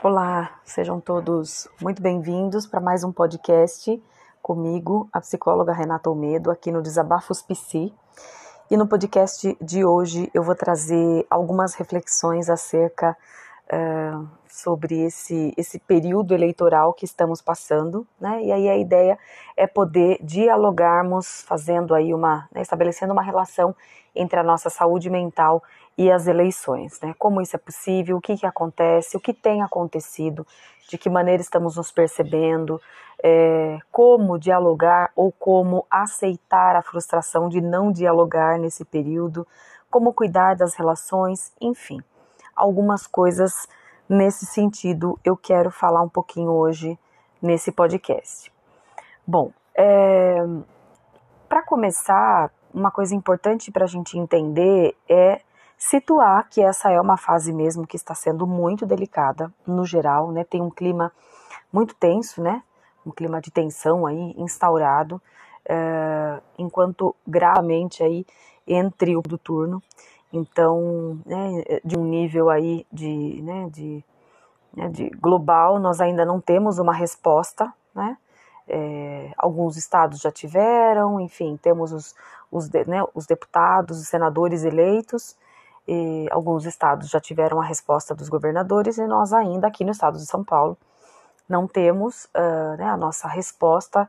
[0.00, 4.00] Olá, sejam todos muito bem-vindos para mais um podcast
[4.40, 7.92] comigo, a psicóloga Renata Almedo, aqui no Desabafos Psi.
[8.70, 13.16] E no podcast de hoje eu vou trazer algumas reflexões acerca
[13.72, 18.40] uh, sobre esse, esse período eleitoral que estamos passando, né?
[18.44, 19.18] E aí a ideia
[19.56, 23.74] é poder dialogarmos, fazendo aí uma, né, estabelecendo uma relação
[24.14, 25.60] entre a nossa saúde mental
[25.98, 27.12] e as eleições, né?
[27.18, 30.46] Como isso é possível, o que, que acontece, o que tem acontecido,
[30.88, 32.80] de que maneira estamos nos percebendo,
[33.20, 39.44] é, como dialogar ou como aceitar a frustração de não dialogar nesse período,
[39.90, 42.00] como cuidar das relações, enfim,
[42.54, 43.66] algumas coisas
[44.08, 46.96] nesse sentido eu quero falar um pouquinho hoje
[47.42, 48.52] nesse podcast.
[49.26, 50.36] Bom, é,
[51.48, 55.40] para começar, uma coisa importante para a gente entender é
[55.78, 60.44] situar que essa é uma fase mesmo que está sendo muito delicada no geral, né?
[60.44, 61.12] Tem um clima
[61.72, 62.62] muito tenso, né?
[63.06, 65.22] Um clima de tensão aí instaurado,
[65.66, 68.26] uh, enquanto gravamente aí
[68.66, 69.82] entre o do turno,
[70.32, 74.04] então, né, de um nível aí de, né, de,
[74.76, 78.18] né, de global, nós ainda não temos uma resposta, né?
[78.70, 82.14] É, alguns estados já tiveram, enfim, temos os,
[82.52, 85.34] os, né, os deputados, os senadores eleitos,
[86.30, 90.26] alguns estados já tiveram a resposta dos governadores e nós ainda aqui no estado de
[90.26, 90.76] São Paulo
[91.48, 94.08] não temos uh, né, a nossa resposta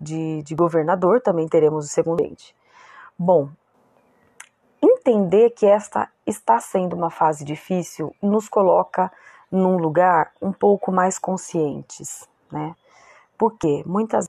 [0.00, 2.54] de, de, governador, também teremos o segundo ente.
[3.16, 3.50] Bom,
[4.82, 9.12] entender que esta está sendo uma fase difícil nos coloca
[9.50, 12.74] num lugar um pouco mais conscientes, né?
[13.38, 14.26] Porque muitas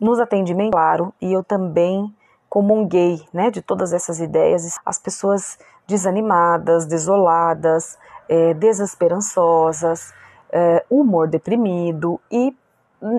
[0.00, 2.14] nos atendimentos, claro, e eu também
[2.54, 10.14] comunguei, né, de todas essas ideias, as pessoas desanimadas, desoladas, é, desesperançosas,
[10.52, 12.56] é, humor deprimido e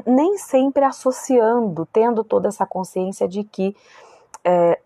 [0.08, 3.75] nem sempre associando, tendo toda essa consciência de que
[4.41, 4.79] é,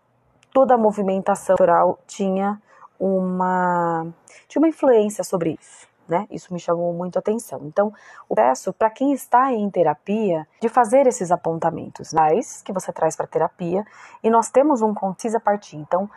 [0.52, 2.60] toda a movimentação cultural tinha
[2.98, 4.04] uma,
[4.48, 5.86] tinha uma influência sobre isso.
[6.10, 6.26] Né?
[6.28, 7.60] Isso me chamou muito a atenção.
[7.62, 7.92] Então,
[8.28, 13.14] o peço para quem está em terapia de fazer esses apontamentos, mas que você traz
[13.14, 13.84] para terapia
[14.20, 15.76] e nós temos um precisa partir.
[15.76, 16.10] Então,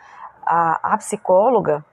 [0.44, 1.84] a, a psicóloga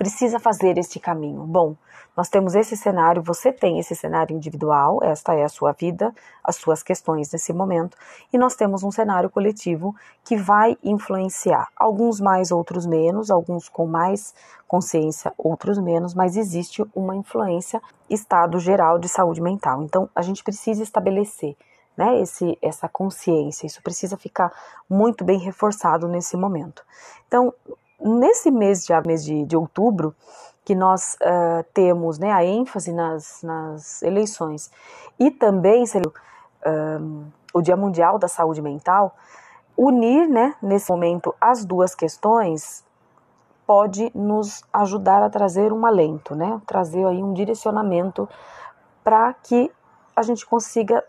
[0.00, 1.42] precisa fazer este caminho.
[1.42, 1.76] Bom,
[2.16, 6.10] nós temos esse cenário, você tem esse cenário individual, esta é a sua vida,
[6.42, 7.98] as suas questões nesse momento,
[8.32, 9.94] e nós temos um cenário coletivo
[10.24, 14.34] que vai influenciar, alguns mais, outros menos, alguns com mais
[14.66, 19.82] consciência, outros menos, mas existe uma influência estado geral de saúde mental.
[19.82, 21.54] Então, a gente precisa estabelecer
[21.94, 23.66] né, esse, essa consciência.
[23.66, 24.50] Isso precisa ficar
[24.88, 26.82] muito bem reforçado nesse momento.
[27.28, 27.52] Então,
[28.00, 30.14] nesse mês de, mês de, de outubro,
[30.64, 34.70] que nós uh, temos né, a ênfase nas, nas eleições
[35.18, 35.84] e também
[36.64, 39.14] um, o Dia Mundial da Saúde Mental,
[39.76, 42.84] unir né, nesse momento as duas questões
[43.66, 48.28] pode nos ajudar a trazer um alento, né, trazer aí um direcionamento
[49.02, 49.70] para que
[50.14, 51.02] a gente consiga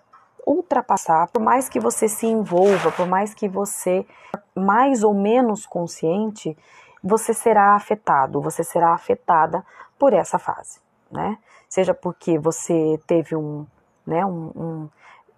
[0.46, 4.06] ultrapassar, por mais que você se envolva, por mais que você
[4.56, 6.58] mais ou menos consciente,
[7.04, 9.66] você será afetado, você será afetada
[9.98, 10.80] por essa fase,
[11.12, 11.38] né?
[11.70, 13.66] Seja porque você teve um,
[14.06, 14.90] né, um, um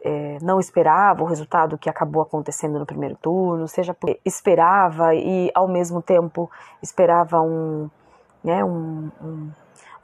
[0.03, 5.49] é, não esperava o resultado que acabou acontecendo no primeiro turno, seja porque esperava e
[5.55, 7.89] ao mesmo tempo esperava um,
[8.43, 9.51] né, um, um,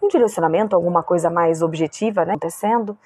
[0.02, 2.98] um direcionamento, alguma coisa mais objetiva né, acontecendo.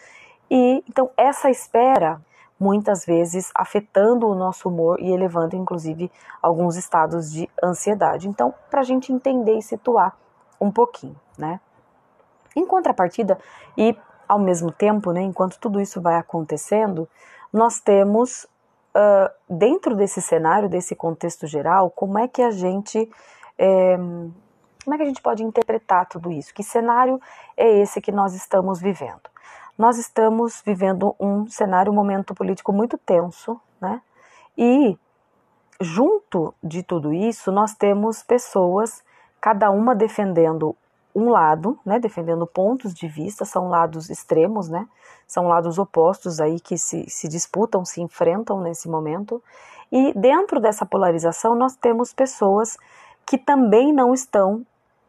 [0.50, 2.22] E então essa espera
[2.60, 6.12] muitas vezes afetando o nosso humor e elevando inclusive
[6.42, 8.28] alguns estados de ansiedade.
[8.28, 10.16] Então, para a gente entender e situar
[10.62, 11.60] um pouquinho, né?
[12.56, 13.38] Em contrapartida
[13.78, 17.10] e ao mesmo tempo, né, enquanto tudo isso vai acontecendo,
[17.52, 18.46] nós temos
[18.96, 23.12] uh, dentro desse cenário, desse contexto geral, como é que a gente
[23.58, 23.98] é,
[24.84, 26.54] como é que a gente pode interpretar tudo isso?
[26.54, 27.20] Que cenário
[27.56, 29.22] é esse que nós estamos vivendo?
[29.78, 34.02] Nós estamos vivendo um cenário, um momento político muito tenso, né?
[34.58, 34.98] E
[35.82, 39.04] junto de tudo isso, nós temos pessoas,
[39.42, 40.76] cada uma defendendo
[41.16, 44.88] um lado, né, defendendo pontos de vista, são lados extremos, né,
[45.28, 49.44] são lados opostos aí que se, se disputam, se enfrentam nesse momento,
[49.92, 52.78] e dentro dessa polarização nós temos pessoas
[53.28, 54.66] que também não estão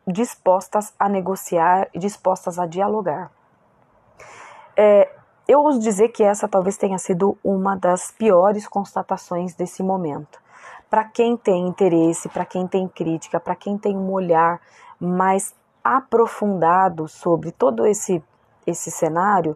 [0.07, 3.31] dispostas a negociar dispostas a dialogar.
[4.77, 5.11] É,
[5.47, 10.41] eu ouso dizer que essa talvez tenha sido uma das piores constatações desse momento.
[10.89, 14.61] Para quem tem interesse, para quem tem crítica, para quem tem um olhar
[14.99, 18.23] mais aprofundado sobre todo esse
[18.67, 19.55] esse cenário,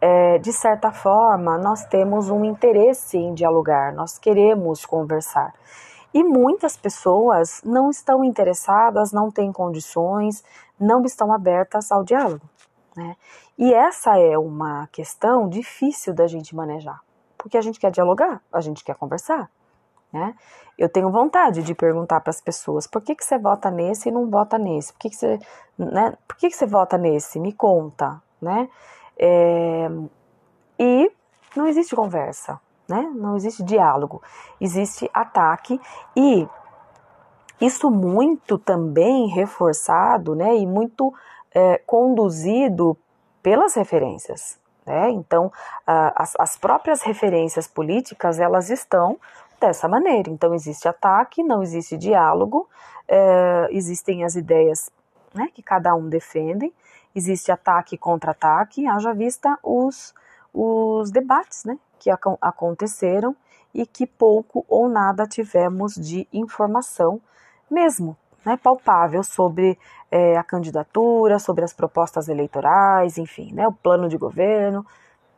[0.00, 5.54] é, de certa forma, nós temos um interesse em dialogar, nós queremos conversar.
[6.12, 10.44] E muitas pessoas não estão interessadas, não têm condições,
[10.78, 12.42] não estão abertas ao diálogo.
[12.96, 13.16] Né?
[13.56, 17.00] E essa é uma questão difícil da gente manejar,
[17.38, 19.50] porque a gente quer dialogar, a gente quer conversar.
[20.12, 20.34] Né?
[20.78, 24.12] Eu tenho vontade de perguntar para as pessoas por que, que você vota nesse e
[24.12, 25.38] não vota nesse, por que, que, você,
[25.78, 26.16] né?
[26.26, 27.38] por que, que você vota nesse?
[27.38, 28.20] Me conta.
[28.40, 28.68] Né?
[29.16, 29.88] É,
[30.78, 31.10] e
[31.56, 33.10] não existe conversa né?
[33.14, 34.22] Não existe diálogo,
[34.60, 35.80] existe ataque
[36.16, 36.46] e
[37.60, 40.56] isso muito também reforçado, né?
[40.56, 41.12] E muito
[41.54, 42.96] é, conduzido
[43.44, 45.10] pelas referências, né?
[45.10, 45.52] Então,
[45.86, 49.18] as, as próprias referências políticas elas estão
[49.60, 50.30] dessa maneira.
[50.30, 52.66] Então, existe ataque, não existe diálogo,
[53.06, 54.90] é, existem as ideias
[55.34, 56.72] né, que cada um defende,
[57.14, 60.14] existe ataque e contra-ataque, haja vista os,
[60.52, 63.36] os debates né, que ac aconteceram
[63.74, 67.20] e que pouco ou nada tivemos de informação
[67.70, 69.78] mesmo, né, palpável sobre
[70.10, 74.84] é, a candidatura, sobre as propostas eleitorais, enfim, né, o plano de governo,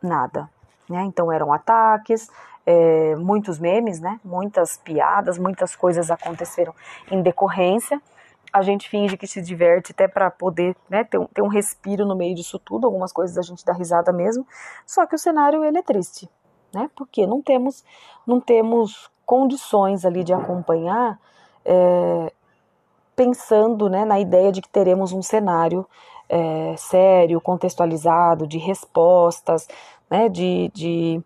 [0.01, 0.49] nada.
[0.89, 1.03] Né?
[1.03, 2.29] Então eram ataques,
[2.65, 6.73] é, muitos memes, né, muitas piadas, muitas coisas aconteceram
[7.09, 8.01] em decorrência.
[8.51, 12.05] A gente finge que se diverte até para poder né, ter, um, ter um respiro
[12.05, 12.87] no meio disso tudo.
[12.87, 14.47] Algumas coisas a gente dá risada mesmo.
[14.85, 16.29] Só que o cenário ele é triste
[16.73, 16.89] né?
[16.95, 17.83] Porque não temos,
[18.25, 21.19] não temos condições ali de acompanhar,
[21.65, 22.31] é,
[23.17, 25.85] pensando né, na ideia de que teremos um cenário
[26.29, 29.67] é, sério, contextualizado, de respostas,
[30.09, 31.21] né, de, de,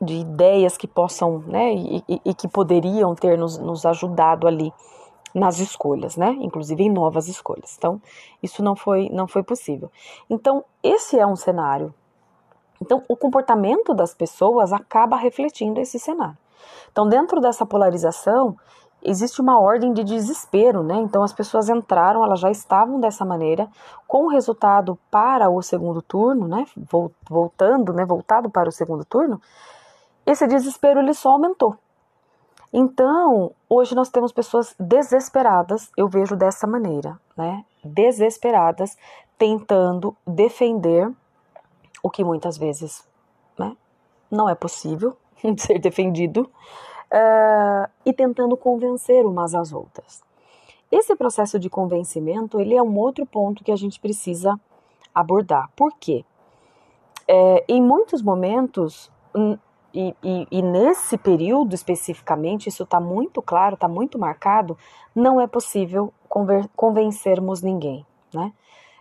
[0.00, 4.72] de ideias que possam, né, e, e, e que poderiam ter nos, nos ajudado ali
[5.34, 6.36] nas escolhas, né?
[6.40, 7.76] Inclusive em novas escolhas.
[7.78, 8.02] Então,
[8.42, 9.90] isso não foi, não foi possível.
[10.28, 11.94] Então, esse é um cenário
[12.80, 16.38] então, o comportamento das pessoas acaba refletindo esse cenário.
[16.90, 18.56] Então, dentro dessa polarização,
[19.02, 20.96] existe uma ordem de desespero, né?
[20.96, 23.68] Então, as pessoas entraram, elas já estavam dessa maneira,
[24.06, 26.66] com o resultado para o segundo turno, né?
[27.28, 28.04] Voltando, né?
[28.04, 29.40] Voltado para o segundo turno,
[30.26, 31.76] esse desespero ele só aumentou.
[32.72, 37.64] Então, hoje nós temos pessoas desesperadas, eu vejo dessa maneira, né?
[37.84, 38.96] Desesperadas,
[39.36, 41.10] tentando defender
[42.02, 43.04] o que muitas vezes
[43.58, 43.76] né,
[44.30, 45.16] não é possível
[45.58, 46.48] ser defendido,
[47.12, 50.22] uh, e tentando convencer umas às outras.
[50.90, 54.58] Esse processo de convencimento ele é um outro ponto que a gente precisa
[55.14, 55.70] abordar.
[55.76, 56.24] Por quê?
[57.28, 59.10] É, em muitos momentos,
[59.94, 64.76] e, e, e, nesse período especificamente, isso está muito claro, está muito marcado,
[65.14, 66.12] não é possível
[66.74, 68.04] convencermos ninguém.
[68.34, 68.52] Né?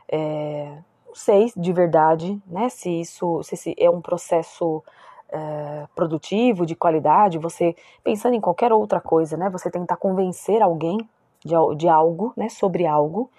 [0.08, 0.78] É,
[1.08, 4.84] não sei de verdade, né, se isso se é um processo
[5.32, 10.98] é, produtivo, de qualidade, você pensando em qualquer outra coisa, né, você tentar convencer alguém
[11.44, 13.30] de, de algo, né, sobre algo,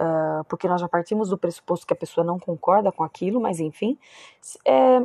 [0.00, 3.60] uh, porque nós já partimos do pressuposto que a pessoa não concorda com aquilo, mas
[3.60, 3.98] enfim,
[4.64, 5.00] é,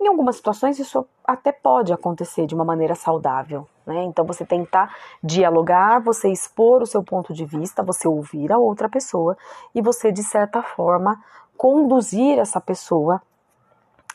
[0.00, 4.02] em algumas situações isso até pode acontecer de uma maneira saudável, né?
[4.02, 8.88] Então você tentar dialogar, você expor o seu ponto de vista, você ouvir a outra
[8.88, 9.36] pessoa
[9.72, 11.22] e você de certa forma
[11.56, 13.22] conduzir essa pessoa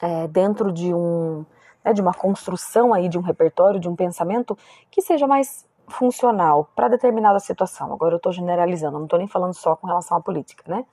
[0.01, 1.46] é, dentro de um
[1.84, 4.58] né, de uma construção aí de um repertório, de um pensamento
[4.92, 7.94] que seja mais funcional para determinada situação.
[7.94, 10.86] Agora eu estou generalizando, não estou nem falando só com relação à política, né?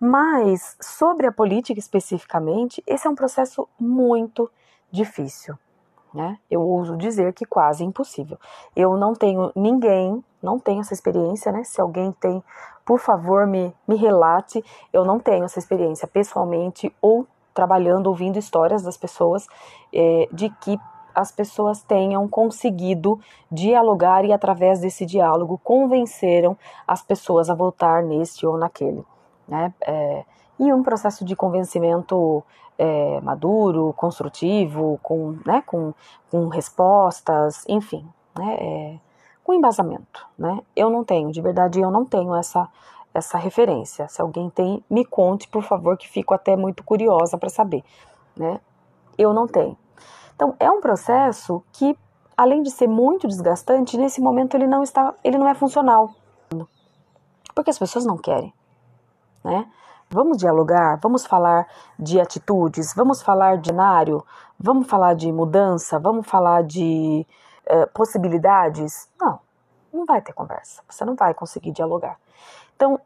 [0.00, 4.48] Mas sobre a política especificamente, esse é um processo muito
[4.92, 5.58] difícil.
[6.14, 6.38] Né?
[6.50, 8.38] Eu ouso dizer que quase impossível.
[8.74, 11.64] Eu não tenho ninguém, não tenho essa experiência, né?
[11.64, 12.42] Se alguém tem,
[12.84, 14.64] por favor, me, me relate.
[14.92, 17.26] Eu não tenho essa experiência pessoalmente ou
[17.58, 19.48] trabalhando, ouvindo histórias das pessoas
[19.92, 20.78] é, de que
[21.12, 23.18] as pessoas tenham conseguido
[23.50, 29.04] dialogar e, através desse diálogo, convenceram as pessoas a votar neste ou naquele
[29.48, 29.74] né?
[29.80, 30.24] É,
[30.60, 32.44] e um processo de convencimento
[32.78, 35.92] é, maduro, construtivo, com, né, com,
[36.30, 38.06] com respostas, enfim,
[38.38, 38.98] né, é,
[39.42, 40.28] com embasamento.
[40.38, 40.60] Né?
[40.76, 42.68] Eu não tenho, de verdade, eu não tenho essa,
[43.12, 44.08] essa referência.
[44.08, 47.84] Se alguém tem, me conte, por favor, que fico até muito curiosa para saber.
[48.36, 48.60] Né?
[49.16, 49.76] Eu não tenho.
[50.34, 51.98] Então, é um processo que,
[52.36, 56.14] além de ser muito desgastante, nesse momento ele não está, ele não é funcional.
[57.54, 58.52] Porque as pessoas não querem
[59.44, 59.66] né?
[60.10, 61.66] Vamos dialogar, vamos falar
[61.98, 64.24] de atitudes, vamos falar de cenário,
[64.58, 67.26] vamos falar de mudança, vamos falar de
[67.66, 69.08] uh, possibilidades.
[69.20, 69.38] Não,
[69.92, 72.18] não vai ter conversa, você não vai conseguir dialogar.
[72.78, 73.00] Então,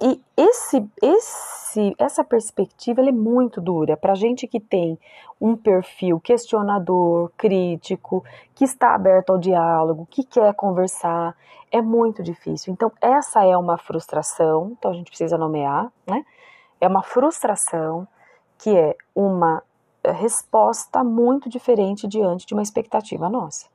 [0.00, 4.98] e esse, esse essa perspectiva é muito dura para gente que tem
[5.38, 8.24] um perfil questionador, crítico,
[8.54, 11.36] que está aberto ao diálogo, que quer conversar,
[11.70, 12.72] é muito difícil.
[12.72, 16.24] Então, essa é uma frustração, então a gente precisa nomear, né?
[16.80, 18.08] É uma frustração
[18.56, 19.62] que é uma
[20.02, 23.66] resposta muito diferente diante de uma expectativa nossa.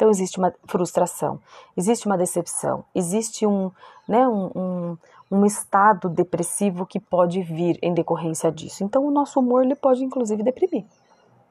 [0.00, 1.38] Então existe uma frustração,
[1.76, 3.70] existe uma decepção, existe um,
[4.08, 4.98] né, um, um,
[5.30, 8.82] um, estado depressivo que pode vir em decorrência disso.
[8.82, 10.86] Então o nosso humor ele pode inclusive deprimir.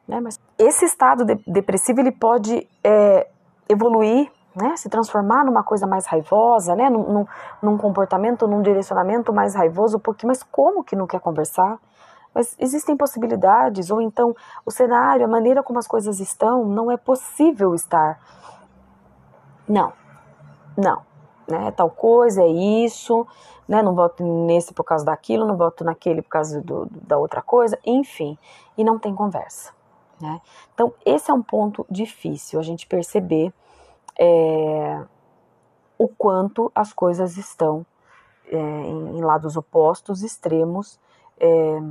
[0.08, 0.20] Né?
[0.20, 3.28] Mas esse estado de, depressivo ele pode é,
[3.70, 7.28] evoluir, né, se transformar numa coisa mais raivosa, né, num, num,
[7.62, 11.78] num comportamento, num direcionamento mais raivoso, porque mas como que não quer conversar?
[12.34, 16.98] Mas existem possibilidades, ou então o cenário, a maneira como as coisas estão, não é
[16.98, 18.20] possível estar.
[19.70, 19.94] Não,
[20.76, 21.08] não.
[21.48, 23.26] Né, tal coisa, é isso,
[23.68, 27.42] né, não voto nesse por causa daquilo, não voto naquele por causa do, da outra
[27.42, 28.38] coisa, enfim,
[28.78, 29.72] e não tem conversa.
[30.22, 30.42] Né?
[30.74, 33.52] Então, esse é um ponto difícil, a gente perceber
[34.20, 35.02] é,
[35.98, 37.86] o quanto as coisas estão
[38.48, 41.00] é, em, em, lados opostos, extremos,
[41.40, 41.82] é,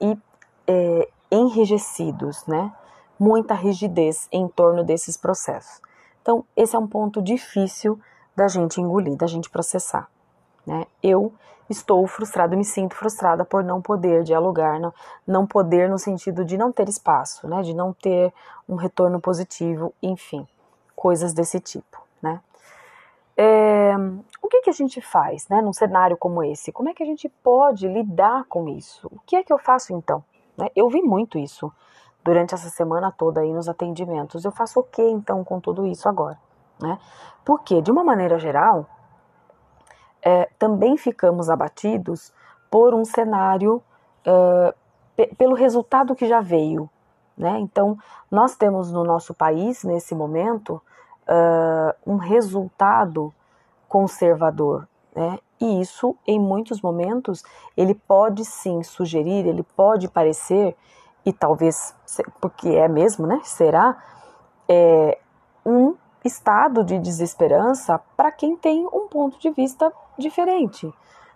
[0.00, 0.18] e
[0.66, 2.72] é, enrijecidos, né?
[3.18, 5.80] Muita rigidez em torno desses processos.
[6.22, 7.98] Então, esse é um ponto difícil
[8.36, 10.08] da gente engolir, da gente processar.
[10.66, 10.86] Né?
[11.02, 11.32] Eu
[11.68, 14.92] estou frustrada, me sinto frustrada por não poder dialogar, não,
[15.26, 17.62] não poder no sentido de não ter espaço, né?
[17.62, 18.32] de não ter
[18.68, 20.46] um retorno positivo, enfim,
[20.94, 22.02] coisas desse tipo.
[22.20, 22.40] Né?
[23.36, 23.94] É,
[24.42, 26.72] o que, que a gente faz né, num cenário como esse?
[26.72, 29.06] Como é que a gente pode lidar com isso?
[29.10, 30.22] O que é que eu faço então?
[30.56, 31.72] Né, eu vi muito isso
[32.24, 34.44] durante essa semana toda aí nos atendimentos.
[34.44, 36.38] Eu faço o que então com tudo isso agora?
[36.80, 36.98] Né?
[37.44, 38.86] Porque, de uma maneira geral,
[40.22, 42.32] é, também ficamos abatidos
[42.70, 43.82] por um cenário,
[44.24, 46.88] é, pelo resultado que já veio.
[47.36, 47.58] Né?
[47.60, 47.98] Então,
[48.30, 50.80] nós temos no nosso país, nesse momento,
[51.30, 53.32] uh, um resultado
[53.88, 55.38] conservador, né?
[55.60, 57.42] E isso, em muitos momentos,
[57.76, 60.76] ele pode sim sugerir, ele pode parecer,
[61.30, 61.94] e talvez,
[62.40, 63.40] porque é mesmo, né?
[63.44, 63.96] Será
[64.68, 65.16] é,
[65.64, 65.94] um
[66.24, 70.92] estado de desesperança para quem tem um ponto de vista diferente.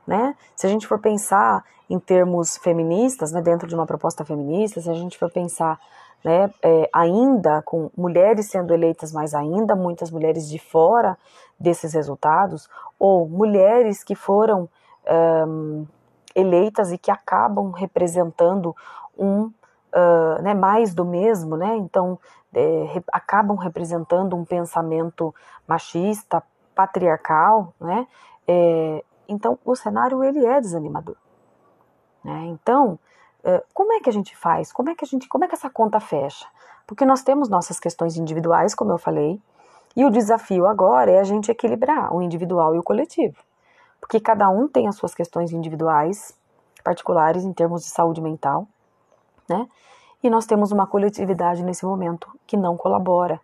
[0.06, 0.34] Né?
[0.54, 4.90] Se a gente for pensar em termos feministas, né, dentro de uma proposta feminista, se
[4.90, 5.78] a gente for pensar
[6.22, 11.16] né, é, ainda com mulheres sendo eleitas, mas ainda muitas mulheres de fora
[11.58, 14.68] desses resultados, ou mulheres que foram
[15.46, 15.86] um,
[16.34, 18.74] eleitas e que acabam representando
[19.16, 19.50] um
[19.94, 22.18] uh, né, mais do mesmo, né, então
[22.52, 25.34] é, re, acabam representando um pensamento
[25.66, 26.42] machista,
[26.74, 28.06] patriarcal, né,
[28.46, 31.16] é, então o cenário ele é desanimador.
[32.22, 32.98] Né, então
[33.44, 34.72] eh, como é que a gente faz?
[34.72, 36.46] Como é que a gente, como é que essa conta fecha?
[36.86, 39.40] Porque nós temos nossas questões individuais, como eu falei,
[39.94, 43.36] e o desafio agora é a gente equilibrar o individual e o coletivo.
[44.00, 46.34] Porque cada um tem as suas questões individuais,
[46.82, 48.66] particulares em termos de saúde mental,
[49.48, 49.68] né?
[50.22, 53.40] E nós temos uma coletividade nesse momento que não colabora,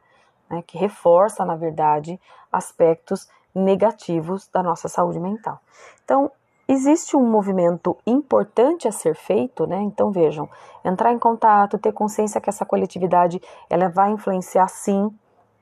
[0.48, 0.62] né?
[0.66, 2.18] que reforça, na verdade,
[2.50, 5.60] aspectos negativos da nossa saúde mental.
[6.04, 6.30] Então,
[6.72, 9.80] Existe um movimento importante a ser feito, né?
[9.80, 10.48] Então vejam,
[10.84, 15.10] entrar em contato, ter consciência que essa coletividade ela vai influenciar sim,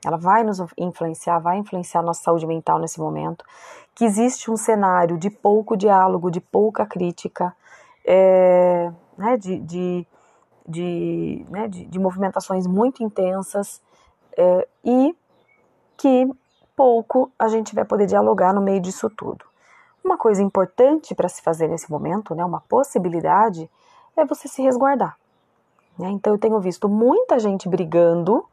[0.05, 3.43] ela vai nos influenciar, vai influenciar a nossa saúde mental nesse momento,
[3.95, 7.55] que existe um cenário de pouco diálogo, de pouca crítica,
[8.05, 10.07] é, né, de, de,
[10.69, 13.81] de, né, de, de movimentações muito intensas
[14.37, 15.15] é, e
[15.97, 16.29] que
[16.75, 19.43] pouco a gente vai poder dialogar no meio disso tudo.
[20.03, 23.69] Uma coisa importante para se fazer nesse momento, né, uma possibilidade,
[24.15, 25.17] é você se resguardar.
[25.97, 26.09] Né?
[26.11, 28.45] Então eu tenho visto muita gente brigando,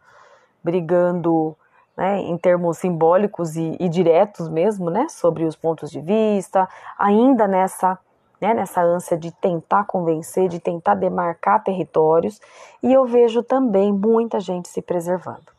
[0.65, 1.57] brigando
[1.97, 6.69] né, em termos simbólicos e, e, diretos mesmo, né, sobre os pontos de vista,
[6.99, 7.99] ainda nessa,
[8.41, 12.41] né, nessa ânsia de tentar convencer, de tentar demarcar territórios,
[12.83, 15.53] e eu vejo também muita gente se preservando.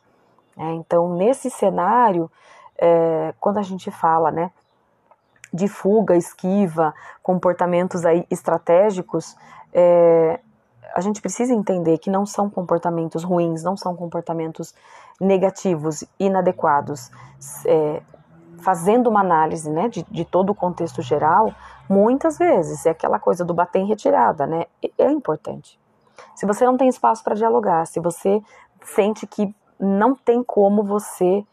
[0.56, 0.74] Né?
[0.74, 2.30] Então, nesse cenário,
[2.78, 4.52] é, quando a gente fala, né,
[5.54, 6.94] de fuga, esquiva,
[7.24, 9.36] comportamentos aí estratégicos,
[9.74, 10.40] é,
[10.94, 14.74] a gente precisa entender que não são comportamentos ruins, não são comportamentos
[15.20, 17.12] negativos, inadequados.
[17.66, 18.02] É,
[18.62, 21.54] fazendo uma análise né, de, de, todo o contexto geral,
[21.90, 24.66] muitas vezes é aquela coisa do bater em retirada, né?
[24.98, 25.80] É importante.
[26.36, 28.42] Se você não tem espaço para dialogar, se você
[28.84, 31.46] sente que não tem como você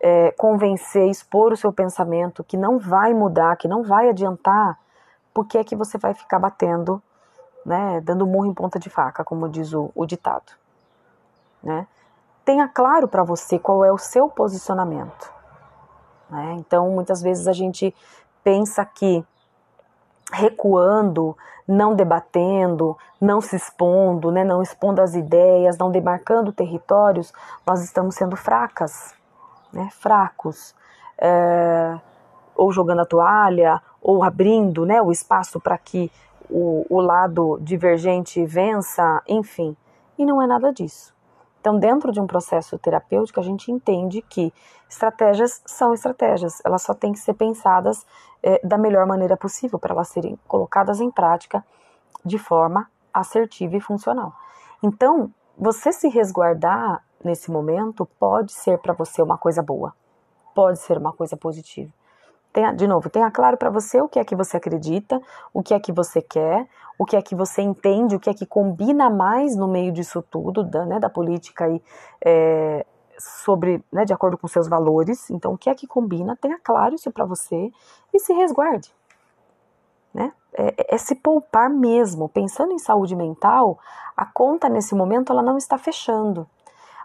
[0.00, 4.78] é, convencer, expor o seu pensamento, que não vai mudar, que não vai adiantar
[5.32, 7.02] por que é que você vai ficar batendo,
[7.64, 10.52] né, dando murro em ponta de faca, como diz o, o ditado,
[11.62, 11.86] né?
[12.44, 15.32] Tenha claro para você qual é o seu posicionamento.
[16.32, 16.56] Né?
[16.58, 17.94] Então, muitas vezes a gente
[18.42, 19.22] pensa que
[20.32, 21.36] recuando,
[21.68, 27.34] não debatendo, não se expondo, né, não expondo as ideias, não demarcando territórios,
[27.66, 29.14] nós estamos sendo fracas,
[29.70, 30.74] né, fracos,
[31.18, 31.98] é,
[32.56, 36.10] ou jogando a toalha, ou abrindo né, o espaço para que
[36.48, 39.76] o, o lado divergente vença, enfim.
[40.18, 41.14] E não é nada disso.
[41.62, 44.52] Então, dentro de um processo terapêutico, a gente entende que
[44.90, 48.04] estratégias são estratégias, elas só têm que ser pensadas
[48.42, 51.64] é, da melhor maneira possível para elas serem colocadas em prática
[52.24, 54.32] de forma assertiva e funcional.
[54.82, 59.94] Então, você se resguardar nesse momento pode ser para você uma coisa boa,
[60.52, 61.92] pode ser uma coisa positiva.
[62.76, 65.20] De novo, tenha claro para você o que é que você acredita,
[65.54, 66.68] o que é que você quer,
[66.98, 70.22] o que é que você entende, o que é que combina mais no meio disso
[70.22, 71.82] tudo, da, né, da política aí,
[72.22, 72.84] é,
[73.18, 75.30] sobre, né, de acordo com seus valores.
[75.30, 77.72] Então, o que é que combina, tenha claro isso para você
[78.12, 78.94] e se resguarde.
[80.12, 80.32] Né?
[80.52, 82.28] É, é, é, se poupar mesmo.
[82.28, 83.78] Pensando em saúde mental,
[84.16, 86.46] a conta nesse momento ela não está fechando.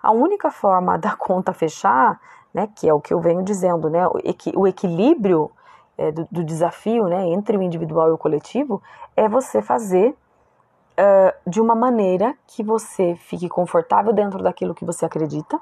[0.03, 2.19] A única forma da conta fechar
[2.53, 5.51] né, que é o que eu venho dizendo, né, o, equi, o equilíbrio
[5.97, 8.81] é, do, do, desafio né, entre o individual e o coletivo
[9.15, 15.05] é você fazer uh, de uma maneira que você fique confortável dentro daquilo que você
[15.05, 15.59] acredita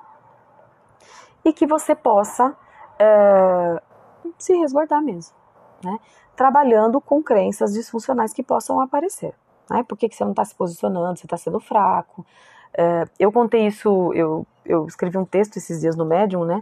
[1.44, 3.82] e que você possa uh,
[4.38, 5.36] se resguardar mesmo,
[5.84, 6.00] né,
[6.36, 9.34] trabalhando com crenças disfuncionais que possam aparecer.
[9.70, 12.26] Né, por que, que você não está se posicionando, você está sendo fraco,
[12.76, 16.62] Uh, eu contei isso, eu, eu escrevi um texto esses dias no Medium, né?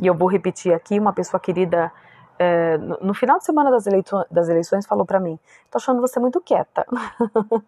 [0.00, 1.92] E eu vou repetir aqui, uma pessoa querida
[2.38, 5.38] é, no, final de semana das, eleito, das eleições falou para mim:
[5.70, 6.86] tô achando você muito quieta.
[6.90, 7.62] eu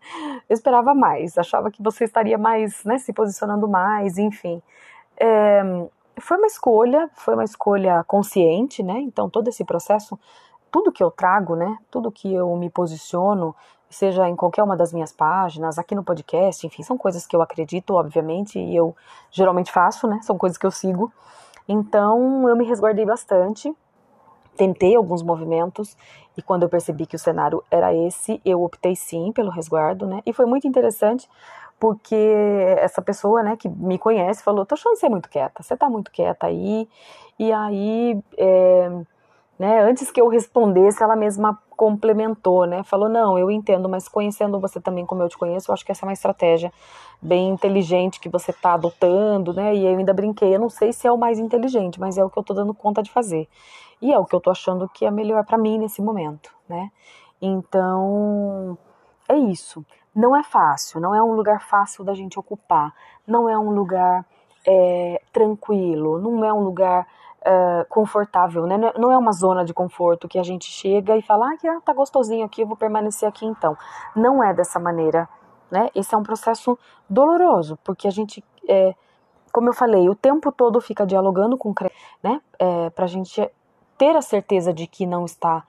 [0.54, 4.62] esperava mais, achava que você estaria mais, né, se posicionando mais, enfim.
[5.16, 5.62] É,
[6.20, 9.00] foi uma escolha, foi uma escolha consciente, né?
[9.00, 10.18] Então todo esse processo,
[10.70, 13.54] tudo que eu trago, né, tudo que eu me posiciono,
[13.88, 17.42] seja em qualquer uma das minhas páginas, aqui no podcast, enfim, são coisas que eu
[17.42, 18.94] acredito, obviamente, e eu
[19.32, 20.20] geralmente faço, né?
[20.22, 21.12] São coisas que eu sigo.
[21.72, 23.72] Então eu me resguardei bastante,
[24.56, 25.96] tentei alguns movimentos
[26.36, 30.20] e quando eu percebi que o cenário era esse, eu optei sim pelo resguardo, né?
[30.26, 31.28] E foi muito interessante
[31.78, 32.16] porque
[32.76, 36.10] essa pessoa, né, que me conhece, falou: "Tô achando você muito quieta, você tá muito
[36.10, 36.88] quieta aí".
[37.38, 38.90] E aí, é,
[39.60, 42.82] né, antes que eu respondesse, ela mesma complementou, né?
[42.82, 45.92] Falou: "Não, eu entendo, mas conhecendo você também como eu te conheço, eu acho que
[45.92, 46.72] essa é uma estratégia
[47.20, 49.74] bem inteligente que você está adotando, né?
[49.74, 52.30] E eu ainda brinquei, eu não sei se é o mais inteligente, mas é o
[52.30, 53.46] que eu estou dando conta de fazer.
[54.00, 56.90] E é o que eu estou achando que é melhor para mim nesse momento, né?
[57.42, 58.78] Então,
[59.28, 59.84] é isso.
[60.14, 62.94] Não é fácil, não é um lugar fácil da gente ocupar,
[63.26, 64.24] não é um lugar
[64.66, 67.06] é, tranquilo, não é um lugar
[67.46, 68.74] uh, confortável, né?
[68.74, 71.92] É, não é uma zona de conforto que a gente chega e fala, ah, tá
[71.92, 73.76] gostosinho aqui, eu vou permanecer aqui então.
[74.14, 75.28] Não é dessa maneira,
[75.70, 75.90] né?
[75.94, 78.94] Esse é um processo doloroso, porque a gente, é,
[79.52, 81.74] como eu falei, o tempo todo fica dialogando com,
[82.22, 82.40] né?
[82.58, 83.50] É, pra gente
[83.96, 85.64] ter a certeza de que não está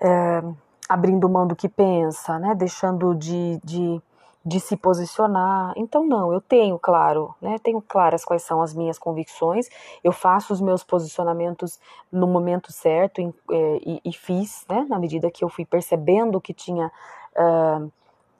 [0.00, 0.42] é,
[0.88, 2.54] abrindo mão do que pensa, né?
[2.54, 4.02] Deixando de, de
[4.44, 5.72] de se posicionar.
[5.76, 7.58] Então, não, eu tenho claro, né?
[7.62, 9.68] Tenho claras quais são as minhas convicções,
[10.02, 11.78] eu faço os meus posicionamentos
[12.10, 14.84] no momento certo e, é, e, e fiz, né?
[14.88, 16.90] Na medida que eu fui percebendo que tinha.
[17.36, 17.90] Uh,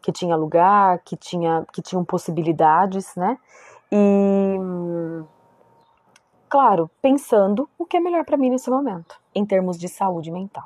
[0.02, 3.38] que tinha lugar, que tinha que tinham possibilidades, né?
[3.90, 4.58] E
[6.48, 10.64] claro, pensando o que é melhor para mim nesse momento, em termos de saúde mental.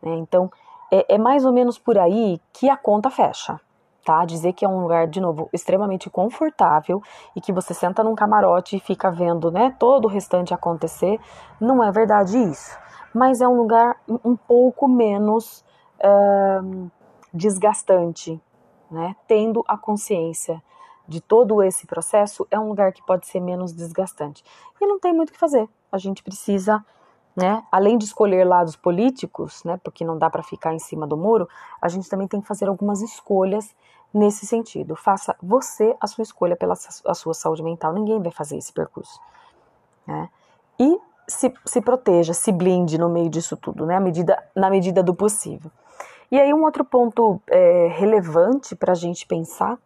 [0.00, 0.14] Né?
[0.14, 0.50] Então,
[0.90, 3.60] é, é mais ou menos por aí que a conta fecha
[4.10, 4.24] tá?
[4.24, 7.00] Dizer que é um lugar, de novo, extremamente confortável
[7.36, 11.20] e que você senta num camarote e fica vendo, né, todo o restante acontecer,
[11.60, 12.76] não é verdade isso.
[13.14, 15.64] Mas é um lugar um pouco menos
[17.32, 18.40] desgastante,
[18.90, 19.14] né?
[19.28, 20.60] Tendo a consciência
[21.06, 24.42] de todo esse processo, é um lugar que pode ser menos desgastante.
[24.80, 25.68] E não tem muito o que fazer.
[25.92, 26.84] A gente precisa
[27.36, 27.62] né?
[27.70, 31.48] Além de escolher lados políticos, né, porque não dá para ficar em cima do muro,
[31.80, 33.74] a gente também tem que fazer algumas escolhas
[34.12, 34.96] nesse sentido.
[34.96, 37.92] Faça você a sua escolha pela sua saúde mental.
[37.92, 39.20] Ninguém vai fazer esse percurso.
[40.06, 40.28] Né?
[40.78, 43.98] E se, se proteja, se blinde no meio disso tudo, né?
[44.00, 45.70] medida, na medida do possível.
[46.30, 49.78] E aí, um outro ponto é, relevante para a gente pensar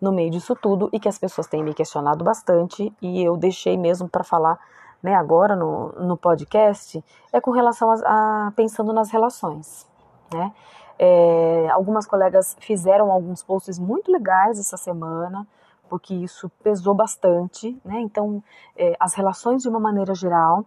[0.00, 3.76] no meio disso tudo e que as pessoas têm me questionado bastante e eu deixei
[3.76, 4.58] mesmo para falar
[5.02, 9.86] né, agora no, no podcast é com relação a, a pensando nas relações.
[10.32, 10.52] Né?
[10.98, 15.46] É, algumas colegas fizeram alguns posts muito legais essa semana,
[15.88, 18.00] porque isso pesou bastante, né?
[18.00, 18.42] Então,
[18.76, 20.64] é, as relações de uma maneira geral,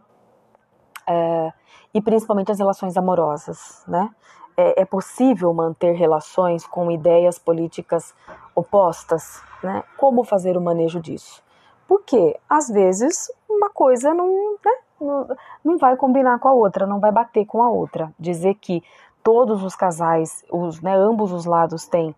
[1.05, 1.53] é,
[1.93, 4.09] e principalmente as relações amorosas, né?
[4.55, 8.13] É, é, possível manter relações com ideias políticas
[8.55, 9.83] opostas, né?
[9.97, 11.43] Como fazer o manejo disso?
[11.87, 14.27] Porque, às vezes, uma coisa não,
[14.65, 14.71] né?
[14.99, 15.27] não,
[15.63, 18.13] não vai combinar com a outra, não vai bater com a outra.
[18.19, 18.83] Dizer que
[19.27, 22.15] todos os casais, os, né, ambos os lados têm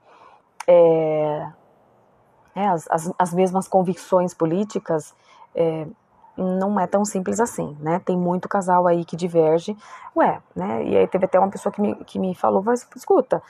[0.68, 1.50] é,
[2.54, 5.16] é, as, as, as, mesmas convicções políticas,
[5.56, 5.88] é,
[6.38, 8.00] não é tão simples assim, né?
[8.06, 9.76] Tem muito casal aí que diverge.
[10.16, 10.84] Ué, né?
[10.84, 13.42] E aí teve até uma pessoa que me, que me falou, mas escuta,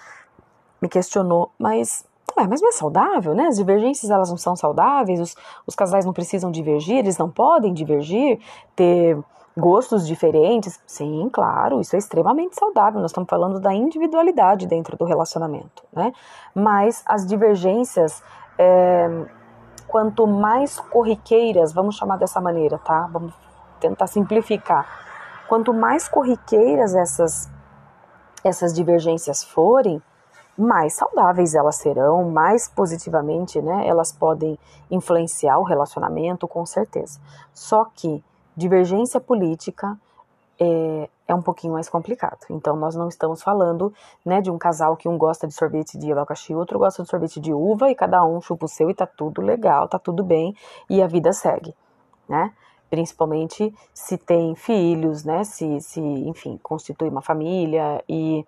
[0.81, 3.47] me questionou, mas Ué, mas não é saudável, né?
[3.47, 5.35] As divergências elas não são saudáveis, os,
[5.67, 8.39] os casais não precisam divergir, eles não podem divergir,
[8.73, 9.17] ter
[9.57, 10.79] gostos diferentes.
[10.85, 13.01] Sim, claro, isso é extremamente saudável.
[13.01, 16.11] Nós estamos falando da individualidade dentro do relacionamento, né?
[16.53, 18.23] Mas as divergências,
[18.57, 19.25] é,
[19.87, 23.09] quanto mais corriqueiras, vamos chamar dessa maneira, tá?
[23.11, 23.33] Vamos
[23.79, 24.87] tentar simplificar.
[25.47, 27.49] Quanto mais corriqueiras essas
[28.43, 30.01] essas divergências forem,
[30.57, 34.59] mais saudáveis elas serão, mais positivamente, né, elas podem
[34.91, 37.19] influenciar o relacionamento, com certeza.
[37.53, 38.23] Só que
[38.59, 39.97] divergência política
[40.59, 42.39] é, é um pouquinho mais complicado.
[42.49, 43.93] Então, nós não estamos falando,
[44.25, 47.39] né, de um casal que um gosta de sorvete de abacaxi, outro gosta de sorvete
[47.39, 50.53] de uva e cada um chupa o seu e tá tudo legal, tá tudo bem
[50.89, 51.73] e a vida segue,
[52.27, 52.51] né?
[52.89, 55.43] Principalmente se tem filhos, né?
[55.43, 58.45] Se, se enfim, constitui uma família e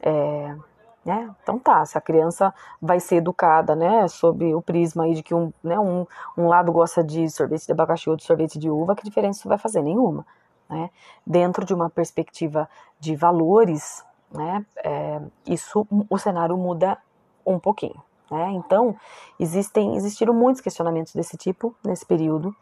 [0.00, 0.56] é,
[1.04, 1.30] né?
[1.42, 5.34] Então tá, se a criança vai ser educada, né, sob o prisma aí de que
[5.34, 9.04] um, né, um, um lado gosta de sorvete de abacaxi, outro sorvete de uva, que
[9.04, 9.82] diferença isso vai fazer?
[9.82, 10.26] Nenhuma,
[10.68, 10.90] né?
[11.26, 16.98] Dentro de uma perspectiva de valores, né, é, isso, o cenário muda
[17.46, 18.50] um pouquinho, né?
[18.52, 18.94] Então,
[19.38, 22.54] existem, existiram muitos questionamentos desse tipo nesse período,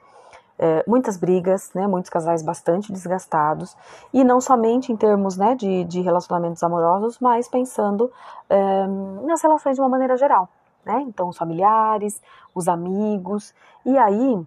[0.58, 3.76] é, muitas brigas, né, muitos casais bastante desgastados,
[4.12, 8.10] e não somente em termos né, de, de relacionamentos amorosos, mas pensando
[8.48, 8.86] é,
[9.24, 10.48] nas relações de uma maneira geral.
[10.84, 11.04] Né?
[11.06, 12.20] Então, os familiares,
[12.54, 14.40] os amigos, e aí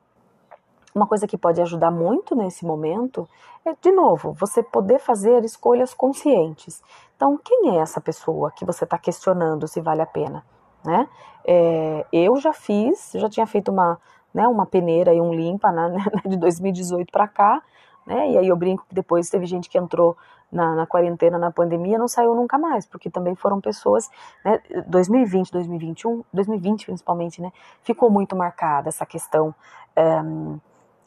[0.94, 3.28] uma coisa que pode ajudar muito nesse momento
[3.66, 6.82] é, de novo, você poder fazer escolhas conscientes.
[7.16, 10.44] Então, quem é essa pessoa que você está questionando se vale a pena?
[10.84, 11.08] Né?
[11.46, 14.00] É, eu já fiz, já tinha feito uma,
[14.34, 15.94] né, uma peneira e um limpa né,
[16.28, 17.62] de 2018 para cá,
[18.06, 20.18] né, e aí eu brinco que depois teve gente que entrou
[20.52, 24.10] na, na, quarentena, na pandemia, não saiu nunca mais, porque também foram pessoas,
[24.44, 27.52] né, 2020, 2021, 2020 principalmente, né,
[27.84, 29.54] ficou muito marcada essa questão
[29.96, 30.22] é,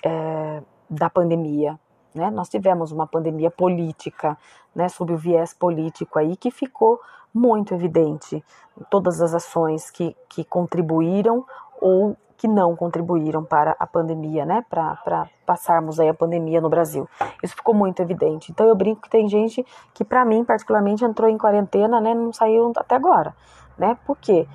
[0.05, 1.79] é, da pandemia,
[2.15, 4.39] né, nós tivemos uma pandemia política,
[4.75, 7.01] né, sob o viés político aí, que ficou
[7.35, 8.45] muito evidente,
[8.89, 11.45] todas as ações que, que contribuíram
[11.81, 17.09] ou que não contribuíram para a pandemia, né, para passarmos aí a pandemia no Brasil.
[17.43, 18.51] Isso ficou muito evidente.
[18.51, 22.33] Então eu brinco que tem gente que para mim particularmente entrou em quarentena, né, não
[22.33, 23.35] saiu até agora,
[23.79, 23.97] né?
[24.07, 24.47] Porque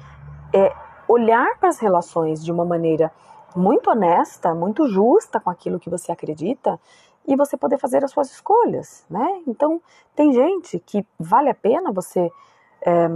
[0.54, 0.74] é
[1.08, 3.12] olhar para as relações de uma maneira
[3.56, 6.80] muito honesta, muito justa com aquilo que você acredita
[7.28, 9.42] e você poder fazer as suas escolhas, né?
[9.48, 9.82] Então
[10.16, 12.30] tem gente que vale a pena você
[12.82, 13.08] é,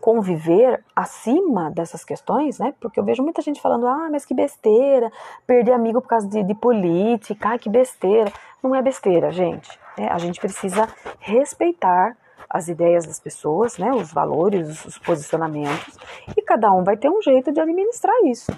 [0.00, 2.74] conviver acima dessas questões, né?
[2.80, 5.12] Porque eu vejo muita gente falando, ah, mas que besteira,
[5.46, 8.32] perder amigo por causa de, de política, que besteira.
[8.62, 9.78] Não é besteira, gente.
[9.96, 12.16] É, a gente precisa respeitar
[12.48, 13.92] as ideias das pessoas, né?
[13.92, 15.98] Os valores, os posicionamentos,
[16.36, 18.50] e cada um vai ter um jeito de administrar isso.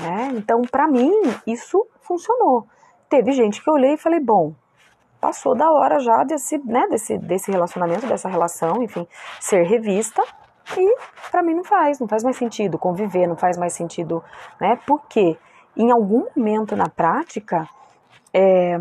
[0.00, 0.32] Né?
[0.36, 1.12] Então, para mim,
[1.46, 2.66] isso funcionou.
[3.08, 4.54] Teve gente que eu olhei e falei, bom,
[5.20, 9.06] passou da hora já desse, né, desse, desse relacionamento, dessa relação, enfim,
[9.40, 10.22] ser revista.
[10.76, 10.96] E
[11.30, 14.22] para mim não faz, não faz mais sentido conviver, não faz mais sentido,
[14.60, 14.78] né?
[14.86, 15.38] Porque
[15.76, 17.68] em algum momento na prática,
[18.34, 18.76] é,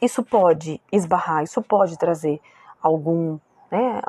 [0.00, 2.40] isso pode esbarrar, isso pode trazer
[2.80, 3.38] algum,
[3.70, 4.00] né,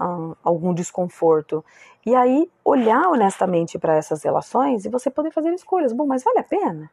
[0.43, 1.63] algum desconforto.
[2.05, 5.93] E aí olhar honestamente para essas relações e você poder fazer escolhas.
[5.93, 6.89] Bom, mas vale a pena?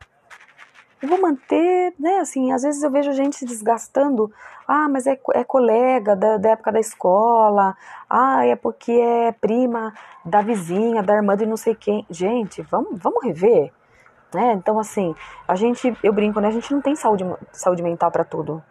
[1.00, 2.18] Eu vou manter, né?
[2.18, 4.32] Assim, às vezes eu vejo gente se desgastando.
[4.66, 7.76] Ah, mas é, é colega da, da época da escola.
[8.10, 12.04] Ah, é porque é prima da vizinha, da irmã de não sei quem.
[12.10, 13.72] Gente, vamos, vamos rever.
[14.34, 14.52] Né?
[14.52, 15.14] Então, assim,
[15.46, 16.48] a gente, eu brinco, né?
[16.48, 18.62] A gente não tem saúde, saúde mental para tudo.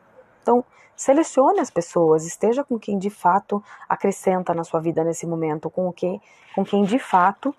[0.44, 0.64] Então,
[0.96, 5.92] selecione as pessoas, esteja com quem de fato acrescenta na sua vida nesse momento, com
[5.94, 6.22] quem,
[6.54, 7.56] com quem de fato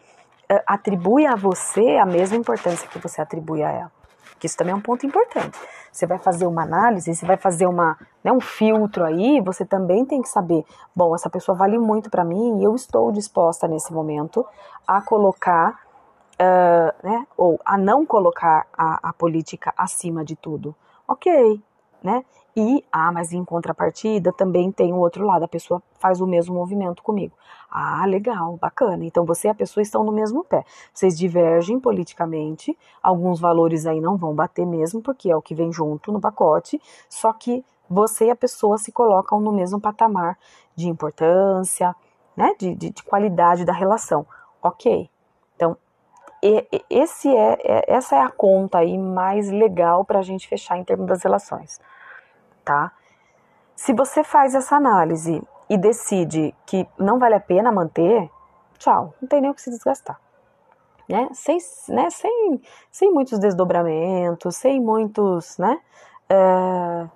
[0.48, 3.97] eh, atribui a você a mesma importância que você atribui a ela.
[4.38, 5.58] Que isso também é um ponto importante.
[5.90, 10.04] Você vai fazer uma análise, você vai fazer uma, né, um filtro aí, você também
[10.04, 13.92] tem que saber, bom, essa pessoa vale muito para mim e eu estou disposta nesse
[13.92, 14.46] momento
[14.86, 15.80] a colocar,
[16.34, 20.74] uh, né, ou a não colocar a, a política acima de tudo.
[21.06, 21.60] Ok,
[22.02, 22.24] né?
[22.58, 26.56] E, ah, mas em contrapartida também tem o outro lado, a pessoa faz o mesmo
[26.56, 27.32] movimento comigo.
[27.70, 29.04] Ah, legal, bacana.
[29.04, 30.64] Então você e a pessoa estão no mesmo pé.
[30.92, 35.72] Vocês divergem politicamente, alguns valores aí não vão bater mesmo, porque é o que vem
[35.72, 40.36] junto no pacote, só que você e a pessoa se colocam no mesmo patamar
[40.74, 41.94] de importância,
[42.36, 44.26] né, de, de, de qualidade da relação.
[44.60, 45.08] Ok.
[45.54, 45.76] Então,
[46.90, 50.82] esse é, é, essa é a conta aí mais legal para a gente fechar em
[50.82, 51.78] termos das relações
[52.68, 52.92] tá?
[53.74, 58.30] Se você faz essa análise e decide que não vale a pena manter,
[58.76, 60.20] tchau, não tem nem o que se desgastar.
[61.08, 61.30] Né?
[61.32, 61.56] Sem,
[61.88, 62.10] né?
[62.10, 62.60] sem,
[62.92, 65.80] sem muitos desdobramentos, sem muitos, né?
[66.28, 67.08] É,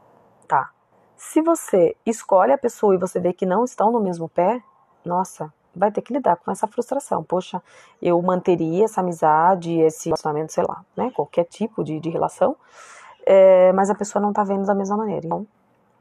[0.48, 0.70] tá.
[1.14, 4.62] Se você escolhe a pessoa e você vê que não estão no mesmo pé,
[5.04, 7.22] nossa, vai ter que lidar com essa frustração.
[7.22, 7.62] Poxa,
[8.00, 11.10] eu manteria essa amizade, esse relacionamento, sei lá, né?
[11.14, 12.56] Qualquer tipo de, de relação,
[13.26, 15.26] é, mas a pessoa não está vendo da mesma maneira.
[15.26, 15.46] Então,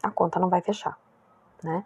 [0.03, 0.97] a conta não vai fechar,
[1.63, 1.83] né?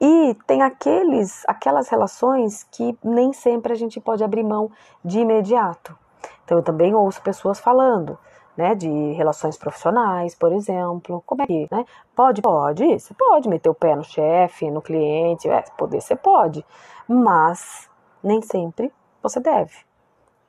[0.00, 4.70] E tem aqueles, aquelas relações que nem sempre a gente pode abrir mão
[5.04, 5.96] de imediato.
[6.44, 8.18] Então, eu também ouço pessoas falando,
[8.56, 11.22] né, de relações profissionais, por exemplo.
[11.26, 11.84] Como é que, né?
[12.14, 16.64] Pode, pode, você pode meter o pé no chefe, no cliente, é, poder você pode,
[17.08, 17.88] mas
[18.22, 18.92] nem sempre
[19.22, 19.74] você deve.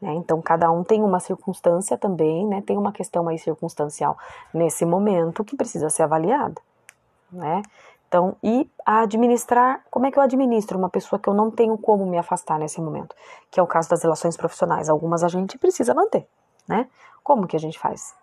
[0.06, 0.14] Né?
[0.14, 2.62] Então, cada um tem uma circunstância também, né?
[2.62, 4.16] tem uma questão mais circunstancial
[4.54, 6.62] nesse momento que precisa ser avaliada.
[7.32, 7.64] Né?
[8.08, 12.06] Então, e administrar, como é que eu administro uma pessoa que eu não tenho como
[12.06, 13.16] me afastar nesse momento?
[13.50, 14.90] Que é o caso das relações profissionais.
[14.90, 16.28] Algumas a gente precisa manter,
[16.68, 16.88] né?
[17.24, 18.14] Como que a gente faz?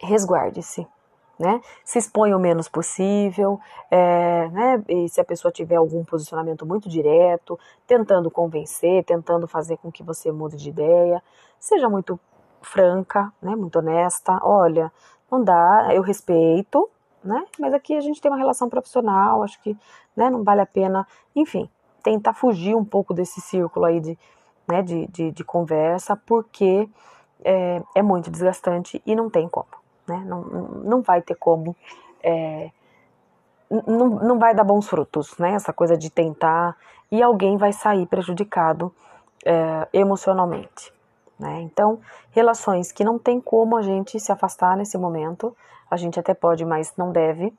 [0.00, 0.84] Resguarde-se
[1.42, 1.60] né?
[1.84, 3.58] Se expõe o menos possível,
[3.90, 4.84] é, né?
[4.88, 10.04] E se a pessoa tiver algum posicionamento muito direto, tentando convencer, tentando fazer com que
[10.04, 11.20] você mude de ideia,
[11.58, 12.18] seja muito
[12.62, 13.56] franca, né?
[13.56, 14.38] Muito honesta.
[14.40, 14.92] Olha,
[15.28, 16.88] não dá, eu respeito,
[17.24, 17.44] né?
[17.58, 19.76] Mas aqui a gente tem uma relação profissional, acho que,
[20.16, 20.30] né?
[20.30, 21.68] Não vale a pena, enfim,
[22.04, 24.16] tentar fugir um pouco desse círculo aí de,
[24.68, 24.80] né?
[24.80, 26.88] De, de, de conversa, porque
[27.44, 30.22] é, é muito desgastante e não tem como né?
[30.26, 31.76] Não, não vai ter como.
[32.22, 32.70] É,
[33.70, 35.52] não, não vai dar bons frutos, né?
[35.54, 36.76] Essa coisa de tentar
[37.10, 38.92] e alguém vai sair prejudicado
[39.44, 40.92] é, emocionalmente.
[41.38, 41.60] Né?
[41.60, 45.54] Então, relações que não tem como a gente se afastar nesse momento,
[45.90, 47.52] a gente até pode, mas não deve,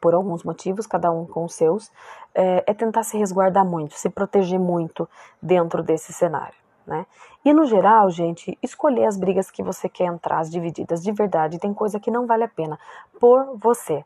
[0.00, 1.90] por alguns motivos, cada um com os seus,
[2.34, 5.08] é, é tentar se resguardar muito, se proteger muito
[5.40, 7.06] dentro desse cenário né?
[7.44, 11.58] E no geral, gente, escolher as brigas que você quer entrar, as divididas, de verdade,
[11.58, 12.78] tem coisa que não vale a pena
[13.18, 14.04] por você.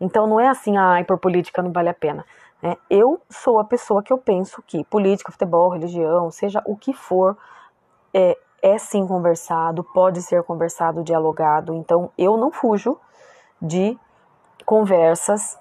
[0.00, 2.24] Então não é assim, ai, por política não vale a pena.
[2.62, 2.76] Né?
[2.88, 7.36] Eu sou a pessoa que eu penso que política, futebol, religião, seja o que for,
[8.12, 11.74] é, é sim conversado, pode ser conversado, dialogado.
[11.74, 12.98] Então eu não fujo
[13.60, 13.98] de
[14.64, 15.58] conversas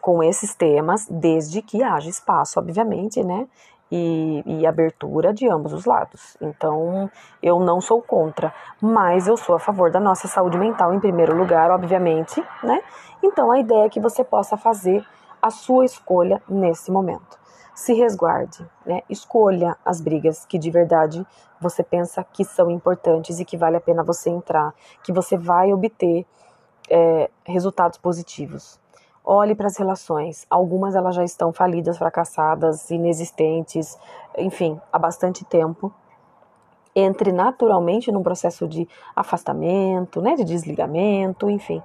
[0.00, 3.46] com esses temas, desde que haja espaço, obviamente, né?
[3.90, 6.36] E, e, abertura de ambos os lados.
[6.40, 7.10] Então,
[7.42, 11.36] eu não sou contra, mas eu sou a favor da nossa saúde mental em primeiro
[11.36, 12.82] lugar, obviamente, né?
[13.22, 15.04] Então, a ideia é que você possa fazer
[15.40, 17.38] a sua escolha nesse momento.
[17.74, 19.02] Se resguarde, né?
[19.08, 21.24] Escolha as brigas que de verdade
[21.60, 25.72] você pensa que são importantes e que vale a pena você entrar, que você vai
[25.72, 26.26] obter
[26.90, 28.80] é, resultados positivos.
[29.30, 30.46] Olhe para as relações.
[30.48, 33.98] Algumas elas já estão falidas, fracassadas, inexistentes,
[34.38, 35.92] enfim, há bastante tempo.
[36.96, 41.82] Entre naturalmente num processo de afastamento, né, de desligamento, enfim.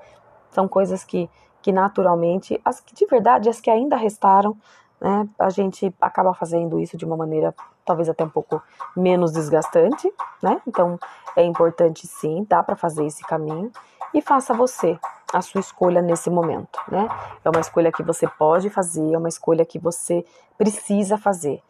[0.51, 1.29] São coisas que,
[1.61, 4.55] que naturalmente, as que de verdade, as que ainda restaram,
[5.01, 7.53] né, a gente acaba fazendo isso de uma maneira
[7.83, 8.63] talvez até um pouco
[8.95, 10.09] menos desgastante,
[10.41, 10.61] né?
[10.65, 10.97] Então
[11.35, 13.69] é importante sim, dá para fazer esse caminho
[14.13, 14.97] e faça você
[15.33, 17.09] a sua escolha nesse momento, né?
[17.43, 20.23] É uma escolha que você pode fazer, é uma escolha que você
[20.57, 21.61] precisa fazer,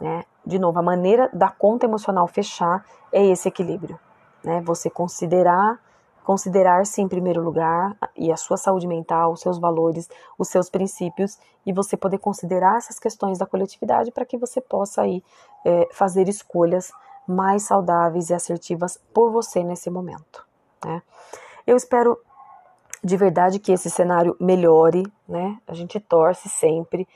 [0.00, 0.24] né?
[0.46, 3.98] De novo, a maneira da conta emocional fechar é esse equilíbrio,
[4.44, 4.60] né?
[4.62, 5.78] Você considerar
[6.28, 11.38] considerar-se em primeiro lugar e a sua saúde mental, os seus valores, os seus princípios
[11.64, 15.24] e você poder considerar essas questões da coletividade para que você possa aí
[15.64, 16.92] é, fazer escolhas
[17.26, 20.46] mais saudáveis e assertivas por você nesse momento,
[20.84, 21.00] né?
[21.66, 22.18] Eu espero
[23.02, 25.58] de verdade que esse cenário melhore, né?
[25.66, 27.06] A gente torce sempre,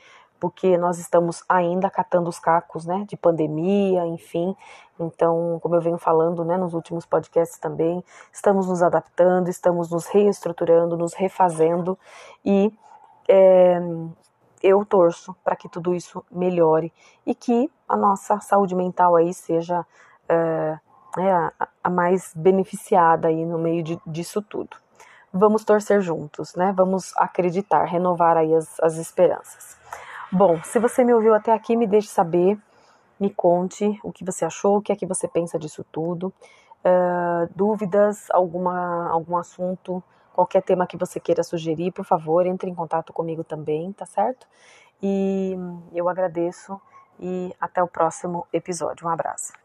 [0.43, 4.53] porque nós estamos ainda catando os cacos, né, de pandemia, enfim.
[4.99, 10.05] Então, como eu venho falando, né, nos últimos podcasts também, estamos nos adaptando, estamos nos
[10.07, 11.97] reestruturando, nos refazendo
[12.43, 12.73] e
[13.29, 13.79] é,
[14.61, 16.91] eu torço para que tudo isso melhore
[17.25, 19.85] e que a nossa saúde mental aí seja
[20.27, 20.77] é,
[21.19, 24.82] é a, a, mais beneficiada aí no meio de, disso tudo.
[25.33, 26.71] Vamos torcer juntos, né?
[26.77, 29.77] Vamos acreditar, renovar aí as, as esperanças.
[30.31, 32.57] Bom, se você me ouviu até aqui, me deixe saber,
[33.19, 36.33] me conte o que você achou, o que é que você pensa disso tudo.
[36.85, 42.73] Uh, dúvidas, alguma, algum assunto Qualquer tema que você queira sugerir, por favor, entre em
[42.73, 44.47] contato comigo também, tá certo?
[45.01, 45.55] E
[45.93, 46.81] eu agradeço
[47.19, 49.05] e até o próximo episódio.
[49.05, 49.62] Um abraço.